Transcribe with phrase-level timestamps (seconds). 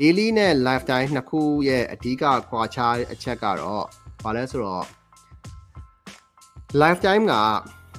[0.00, 3.84] daily နဲ့ lifetime နှစ်ခုရဲ့အဓိကကွာခြားအချက်ကတော့
[4.24, 4.84] ဘာလဲဆိုတော့
[6.82, 7.34] lifetime က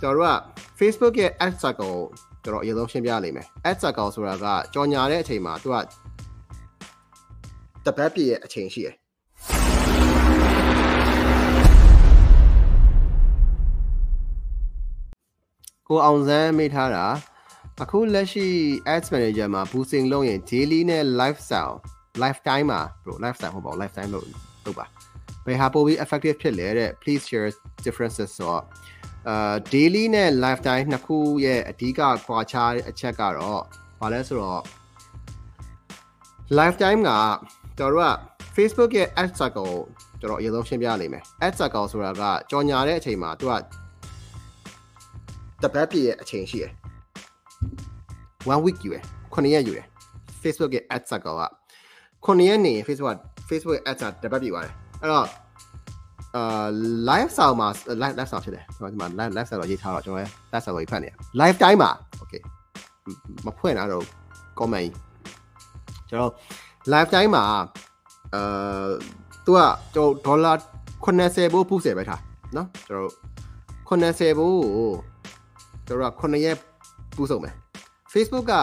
[0.00, 0.34] ကျွန်တော်တို့က
[0.78, 1.98] Facebook ရဲ့ ad cycle
[2.44, 5.76] ကျွန်တော်အရင်ဆုံးရှင်းပြလိမ့်မယ် ad cycle ဆိုတာကကြော်ညာတဲ့အချိန်မှာသူက
[7.84, 8.94] တပတ်ပြည့်ရဲ့အချိန်ရှိတယ်
[15.88, 17.06] ကိုအောင်စမ်းမေးထားတာ
[17.82, 18.46] အခုလက်ရှိ
[18.94, 21.74] ads manager မှာ boosting လုပ်ရင် daily နဲ့ lifestyle
[22.22, 24.26] lifetime မှာ bro lifestyle ဟုတ်ပါဘူး lifetime လို့
[24.64, 24.84] လုပ်ပါ
[25.46, 27.48] ဘယ်ဟာပိုပြီး effective ဖြစ်လဲတဲ့ please share
[27.84, 28.62] differences ဆိုတော့
[29.28, 33.62] အာ daily နဲ့ lifetime နှစ်ခုရဲ့အဓိကကွာခြားအချက်ကတော့
[34.00, 34.62] ဘာလဲဆိုတော့
[36.58, 37.10] lifetime က
[37.78, 38.10] ကျွန်တော်တို့က
[38.56, 39.74] Facebook ရဲ့ ad cycle
[40.20, 43.52] ကျွန်တော်အရင်ဆုံးရှင်းပြလိမ့်မယ် ad cycle ဆိုတာကကြော်ညာတဲ့အချိန်မှာသူက
[45.62, 46.72] တပတ်ပြည့်ရဲ့အချိန်ရှိတယ်
[48.45, 49.85] 1 week ယူတယ်9ရက်ယူတယ်
[50.41, 51.43] Facebook ရဲ့ ad cycle က
[52.25, 53.17] 9ရက်နေ Facebook က
[53.49, 55.27] Facebook ရဲ့ ad ကတပတ်ပြည့်သွားတယ်အဲ့တော့
[56.35, 56.67] အာ
[57.09, 57.67] live sound မှာ
[58.01, 61.91] live live sound ဖြစ်တယ်ကျွန်တော်ဒီမှာ live live sound တော့ရေးထားတော့ကျွန်တော်လည်း live sound ကိုဖတ်နေရ live time မှာ
[62.21, 62.41] okay
[63.45, 64.05] မဖွင့်တော့
[64.59, 64.89] comment
[66.09, 66.31] ကျွန်တော်
[66.93, 67.43] live time မှာ
[68.33, 68.89] အာ
[69.45, 69.59] သူက
[69.93, 70.53] ကျွန်တော်ဒေါ်လာ
[71.05, 72.21] 80ဘိုးပူးစေပဲထား
[72.53, 73.11] เนาะကျွန်တော်
[73.89, 74.89] 80ဘိုးကို
[75.87, 76.57] ကျွန်တော်က9ရက်
[77.15, 77.53] ပူးဆုံးမယ်
[78.14, 78.56] Facebook က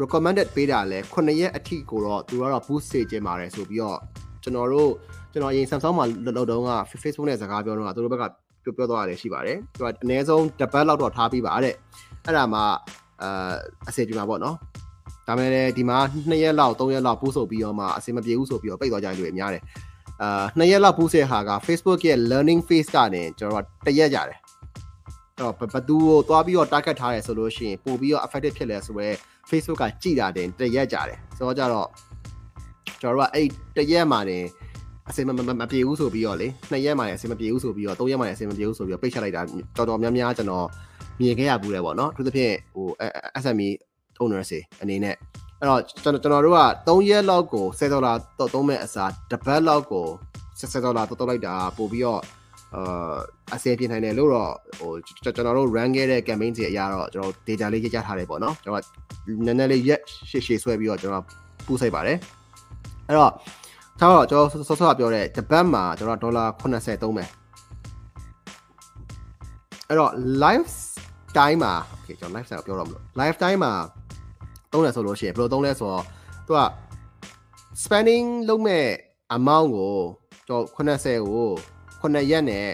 [0.00, 3.98] recommended ပေးတာလဲ9ရက်အထိကိုတော့သူကတော့ boost စေခြင်းပါတယ်ဆိုပြီးတော့
[4.42, 4.90] ကျွန်တော်တို့
[5.32, 8.24] ကျွန်တော်အရင် Samsung မှာလောက်တုန်းက Facebook နဲ့စကားပြောတော့သူတို့ဘက်က
[8.64, 11.74] ပြောပြောသွားရတယ်ရှိပါတယ်သူကအနည်းဆုံးတစ်ပတ်လောက်တော့ထားပြီးပါတဲ့
[12.24, 12.60] အဲ့ဒါမှ
[13.22, 13.52] အာ
[13.88, 14.56] အစီအပြေမှာပေါ့နော်
[15.26, 15.98] ဒါမဲ့လည်းဒီမှာ
[16.30, 19.62] 2ရက်လောက်3ရက်လောက်ပူးဆိုပြီးတော့မှအစီမပြေဘူးဆိုပြီးတော့ပိတ်သွားကြတယ်လို့အများတယ်
[20.22, 24.38] အာ2ရက်လောက်ပူးစေဟာက Facebook ရဲ့ learning phase ကနေကျွန်တော်တို့တရက်ကြတယ်
[25.40, 29.16] တော့ဘသူကိုသွားပြီးတော့ target ထားတယ်ဆိုလို့ရှိရင်ပို့ပြီးတော့ effective ဖြစ်လဲဆိုတော့
[29.50, 31.88] Facebook ကကြည်တာတင်တရက်ကြတယ်ဆိုတော့ကြတော့
[33.00, 34.44] ကျွန်တော်တို့ကအဲ့တရက်မှာတင်
[35.08, 39.42] အစင်မမပြေဘူးဆိုပြီးတော့လေနှစ်ရက်မှလည်းအစင်မပြေဘူးဆိုပြီးတော့သုံးရက်မှလည်းအစင်မပြေဘူးဆိုပြီးတော့ပိတ်ချလိုက်တာ
[39.76, 40.66] တော်တော်များများကျွန်တော်
[41.20, 42.86] မြင်ခဲ့ရဘူးလေပေါ့နော်အထူးသဖြင့်ဟို
[43.42, 43.68] SME
[44.22, 45.14] owners တွေအနေနဲ့
[45.60, 50.06] အဲ့တော့ကျွန်တော်တို့က3ရက်လောက်ကို10ဒေါ်လာတော့သုံးမဲ့အစားတစ်ပတ်လောက်ကို
[50.60, 52.22] 10ဒေါ်လာတော့တော့လိုက်တာပို့ပြီးတော့
[52.76, 53.16] အာ
[53.54, 54.90] အစင်ပြင်နိုင်တယ်လို့တော့ဟို
[55.24, 58.84] ကျွန်တော်တို့ run ခဲ့တဲ့ campaign တွေအရာတော့ကျွန်တော် data လေးရကြထားတယ်ပေါ့နော်ကျွန်တော်
[59.46, 60.00] နည်းနည်းလေးရက်
[60.30, 61.24] ရှေ့ရှေ့ဆွဲပြီးတော့ကျွန်တော်
[61.66, 62.18] ပူးဆိုင်ပါတယ်
[63.08, 63.32] အဲ့တော့
[63.98, 67.28] ထားတော့ကျွန်တော်စောစောကပြောတဲ့တပတ်မှာကျွန်တော်ဒေါ်လာ80သုံးမယ်
[69.88, 70.12] အဲ့တော့
[70.42, 70.66] live
[71.36, 73.72] time မှာ okay ကျွန်တော် live time ပြောတော့မလို့ live time မှာ
[74.72, 76.04] သုံးတယ်ဆိုလို့ရှိရင်ဘယ်လိုသုံးလဲဆိုတော့
[76.46, 76.60] သူက
[77.82, 78.86] spending လုပ်မဲ့
[79.36, 79.96] amount ကို
[80.48, 81.50] ကျွန်တော်80ကို
[82.02, 82.66] 9ရက်နဲ့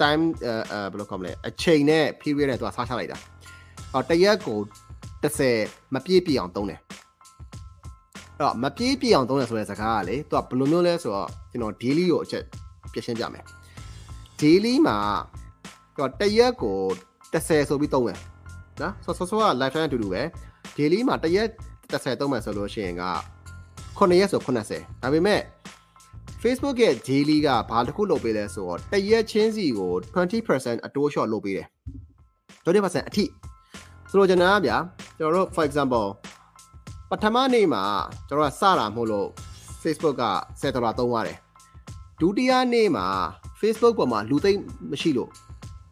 [0.00, 3.18] time အဲဘယ်လိုခေါ်မလဲအချိန်နဲ့ period နဲ့သူကစားချလိုက်တာ
[3.92, 4.58] အော်တရက်ကို
[5.22, 6.80] 30မပြည့်ပြည့်အောင်သုံးတယ်
[8.36, 12.44] အဲ့တော့မပြည့်ပြည့်အောင်သုံးတယ်ဆိုတဲ့စကားကလေသူကဘယ်လိုမျိုးလဲဆိုတော့ကျွန်တော် daily ကိုအချက်
[12.92, 13.44] ပြရှင်းပြမယ်
[14.40, 14.98] daily မှာ
[15.96, 16.78] သူကတရက်ကို
[17.32, 18.18] 30ဆိုပြီးသုံးတယ်
[18.80, 20.22] နော်ဆိုဆိုဆိုက live time အတူတူပဲ
[20.76, 21.48] daily မှာတရက်
[21.92, 23.04] 30သုံးမယ်ဆိုလို့ရှိရင်က
[23.98, 25.40] 9ရက်ဆို80ဒါပေမဲ့
[26.42, 31.66] Facebook ရဲ့ daily ကဘာတစ်ခုလုပ်ပေးလဲဆိုတော့တရက်ချင်းစီကို20%အတိုးလျှော့လုပ်ပေးတယ်
[32.64, 33.24] 20%အထိ
[34.10, 34.76] ဆိုတော့ကျွန်တော်ကဗျာ
[35.18, 36.06] ကျွန်တော်တို့ for example
[37.10, 37.82] ပထမနေ့မှာ
[38.28, 39.28] ကျွန်တော်ကစတာမဟုတ်လို့
[39.82, 40.26] Facebook က
[40.60, 41.38] 10ဒေါ်လာသုံးရတယ်
[42.20, 43.06] ဒုတိယနေ့မှာ
[43.60, 45.30] Facebook ပေါ်မှာလူသိမ့်မရှိလို့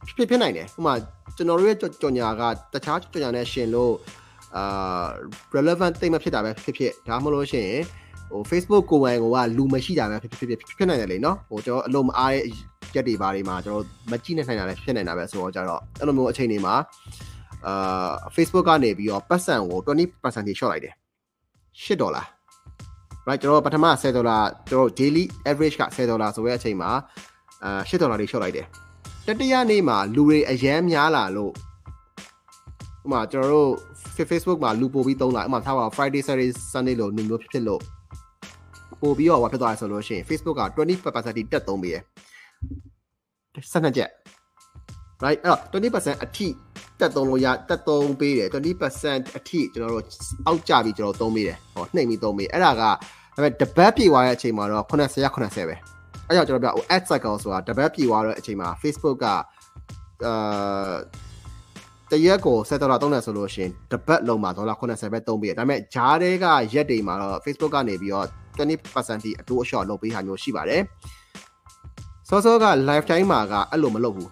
[0.06, 0.94] ဖြစ်ဖြစ်နိုင်တယ်ဥပမာ
[1.36, 2.42] ကျွန်တော်တို့ရဲ့ကြော်ညာက
[2.75, 3.94] တခြားကြော်ညာနဲ့ရှင်လို့
[4.56, 5.06] အာ
[5.56, 7.82] relevant သိမ့်မဖြစ်တာပဲဖြစ်ဖြစ်ဒါမှမဟုတ်လို့ရှိရင်
[8.31, 9.25] ဟို Facebook ကိုယ်ပိုင်က
[9.56, 12.43] လူမရှိတာပဲဖြစ်ဖြစ်ဖြစ်ဖြစ်နိုင်တယ်လေနော်ဟိုကျွန်တော်အလုံးမအားတဲ့
[12.94, 16.75] ရက်တွေပါတွေမှာကျွန်တော်မကြည့်နိုင်တာလည်းဖြစ်နိုင်တာပဲဆိုတော့ကြတော့အဲ့လိုမျိုးအချိန်တွေမှာ
[17.66, 20.94] အာ Facebook ကနေပြီးတော့ပတ်စံကို20%ထိ short လိုက်တယ်
[21.84, 22.22] 10ဒေါ်လာ
[23.28, 24.39] right ကျွန်တော်ပထမ10ဒေါ်လာ
[24.71, 26.91] ကျွန်တော် daily average က10ဒေါ်လာဆိုတဲ့အချိန်မှာ
[27.65, 28.66] အာ10ဒေါ်လာတွေ short လိုက်တယ်
[29.27, 31.53] တတိယနေ့မှာလူတွေအရန်များလာလို့
[33.05, 33.71] ဥပမာကျွန်တော်တို့
[34.31, 37.83] Facebook မှာလူပို့ပြီးသုံးလာဥပမာထားပါ Friday Saturday Sunday လို့နေမျိုးဖြစ်ဖြစ်လို့
[39.00, 42.03] ပို့ပြီးတော့ဟောဖြစ်သွားတယ်ဆိုလို့ရှိရင် Facebook က20%တိတက်သုံးပေးတယ်
[43.54, 44.10] 12ချက်
[45.24, 46.47] right အဲ့တော့20%အထိ
[47.00, 50.04] တက်သုံးလို့ရတက်သုံးပေးတယ်20%အထိကျွန်တော်တို့
[50.47, 52.91] အောက်ကျပြီးကျွန်တော်သုံးပေးတယ်ဟောနှိမ့်ပြီးသုံးပေးအဲ့ဒါကဒါ
[53.34, 55.77] ပေမဲ့တပတ်ပြေသွားတဲ့အချိန်မှာတော့80ရ80ပဲ
[56.27, 59.27] အဲ့ကြောင့်ကျွန်တော်ပြောဟို ad cycle ဆိုတာတပတ်ပြေသွားတဲ့အချိန်မှာ Facebook က
[60.27, 60.95] အာ
[62.10, 68.27] တရက်ကို7ဒေါ်လာသုံးတယ်ဆိုလို့ရှိရင်တပတ်လုံးမှာဒေါ်လာ80ပဲသုံးပေးတယ်ဒါပေမဲ့ဂျားတွေကရက်တွေမှာတော့ Facebook ကနေပြီးတော့
[68.59, 70.83] 20%ထိအတိုးအလျှော့လုပ်ပေးတာမျိုးရှိပါတယ်
[72.28, 74.31] စောစောက lifetime မှာကအဲ့လိုမလုပ်ဘူး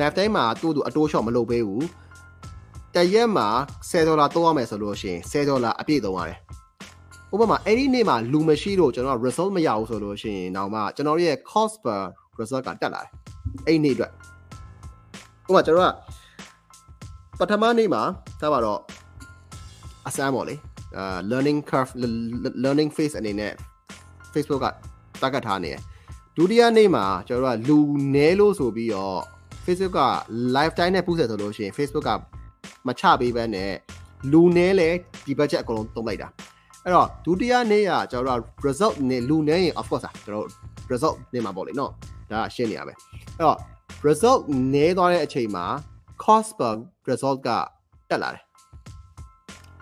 [0.00, 1.84] lifetime မှာသူ့သူအတိုးလျှော့မလုပ်ပေးဘူး
[2.94, 3.48] တရက်မှာ
[3.90, 6.38] 10ဒေါ်လာသုံးရမယ်ဆိုလို့ရှိရင်10ဒေါ်လာအပြည့်သုံးရတယ်
[7.32, 12.00] ဥပမာအဲ့ဒီနေ့မှာလူမရှိလို့ကျွန်တော် result မရဘူးဆိုလို့ရှိရင်တော့မှကျွန်တော်ရဲ့ cost per
[12.38, 13.10] result ကတက်လာတယ်
[13.66, 14.12] အဲ့ဒီနေ့အတွက်
[15.48, 15.92] ဥပမာကျွန်တော်
[17.38, 18.02] ကပထမနေ့မှာ
[18.40, 18.80] ဒါပါတော့
[20.06, 20.67] အစမ်းပေါ့လေအာ
[21.30, 21.92] learning curve
[22.64, 23.52] learning phase အနေနဲ့
[24.32, 24.66] Facebook က
[25.22, 25.80] တက်ကတ်ထားနေတယ်
[26.36, 29.20] ဒုတိယနေ့မှာကျွန်တော်တို့ကလူနဲလို့ဆိုပြီးတော့
[29.64, 30.02] Facebook က
[30.56, 32.10] lifetime နဲ့ပူးဆက်ဆိုလို့ရှိရင် Facebook က
[32.86, 33.72] မချပေးဘဲနဲ့
[34.32, 34.88] လူနဲလဲ
[35.24, 36.28] ဒီ budget အကုန်လုံးသုံးလိုက်တာ
[36.84, 40.50] အဲ့တော့ဒုတိယနေ့ကကျွန်တော်တို့ result နဲ့လူနဲရင် of course อ่ะကျွန်တော်တို့
[40.92, 41.92] result နေမှာပေါ့လေနော်
[42.30, 42.96] ဒါရှင်းနေရပဲအဲ့
[43.46, 43.58] တော့
[44.06, 44.40] result
[44.74, 45.66] နဲသွားတဲ့အချိန်မှာ
[46.24, 46.72] cost per
[47.08, 47.48] result က
[48.10, 48.42] တက်လာတယ်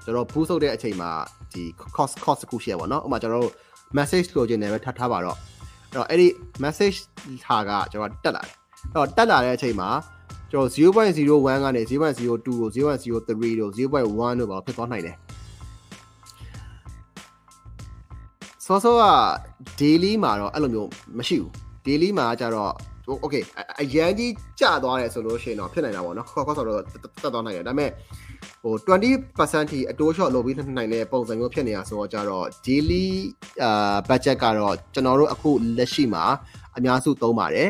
[0.07, 1.11] ကျွန်တော်ဘူးဆုပ်တဲ့အချိန်မှာ
[1.53, 1.63] ဒီ
[1.97, 3.55] cost cost တစ်ခုရှိရပါတော့ဥပမာကျွန်တော်တို့
[3.97, 5.37] message လိုချင်တယ်ပဲထပ်ထားပါတော့
[5.91, 6.29] အဲ့တော့အဲ့ဒီ
[6.65, 6.99] message
[7.47, 8.55] ဟာကကျွန်တော်တက်လာတယ်
[8.93, 9.89] အဲ့တော့တက်လာတဲ့အချိန်မှာ
[10.51, 15.17] ကျွန်တော်0.01ကနေ0.02ကို0.03တို့0.1တို့ပါဖြစ်သွားနိုင်တယ်
[18.67, 19.05] ဆောဆောက
[19.81, 21.53] daily မှာတော့အဲ့လိုမျိုးမရှိဘူး
[21.87, 22.73] daily မှာကျတော့
[23.25, 23.43] okay
[23.81, 26.79] အရန်ကြီးကျသွားတယ်ဆိုလို့ရှိရင်တော့ဖြစ်နိုင်တာပေါ့နော်ခေါ်ခေါ်ဆိုတော့တ
[27.27, 27.91] က်သွားနိုင်တယ်ဒါပေမဲ့
[28.63, 33.07] ဟို20%ထိအတိုး short လုပ်ပြီးနိုင်တဲ့ပုံစံမျိုးဖြစ်နေတာဆိုတော့ကြတော့ daily
[33.63, 36.25] အာ budget ကတော့ကျွန်တော်တို့အခုလက်ရှိမှာ
[36.77, 37.69] အများစုသုံးပါတယ်